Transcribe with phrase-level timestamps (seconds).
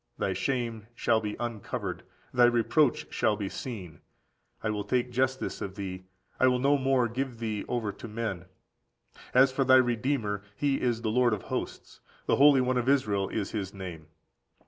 [0.17, 2.01] Thy shame shall be uncovered,
[2.33, 3.99] thy reproach shall be seen:
[4.63, 6.05] I will take justice of thee,
[6.39, 8.45] I will no more give thee over to men.
[9.35, 13.29] As for thy Redeemer, (He is) the Lord of hosts, the Holy One of Israel
[13.29, 14.07] is his name.